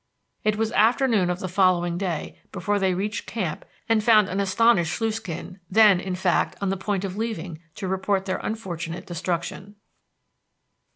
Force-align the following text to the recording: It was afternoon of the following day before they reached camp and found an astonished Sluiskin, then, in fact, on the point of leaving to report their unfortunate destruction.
It 0.43 0.55
was 0.57 0.71
afternoon 0.71 1.29
of 1.29 1.41
the 1.41 1.47
following 1.47 1.95
day 1.95 2.39
before 2.51 2.79
they 2.79 2.95
reached 2.95 3.27
camp 3.27 3.63
and 3.87 4.03
found 4.03 4.29
an 4.29 4.39
astonished 4.39 4.97
Sluiskin, 4.99 5.59
then, 5.69 5.99
in 5.99 6.15
fact, 6.15 6.55
on 6.59 6.69
the 6.69 6.75
point 6.75 7.05
of 7.05 7.17
leaving 7.17 7.59
to 7.75 7.87
report 7.87 8.25
their 8.25 8.37
unfortunate 8.37 9.05
destruction. 9.05 9.75